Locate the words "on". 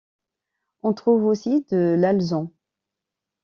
0.81-0.93